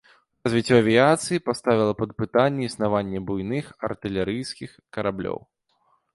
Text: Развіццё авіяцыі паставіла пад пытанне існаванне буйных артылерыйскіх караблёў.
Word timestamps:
Развіццё 0.45 0.75
авіяцыі 0.83 1.43
паставіла 1.49 1.93
пад 1.99 2.15
пытанне 2.21 2.61
існаванне 2.69 3.19
буйных 3.29 3.65
артылерыйскіх 3.91 4.71
караблёў. 4.99 5.39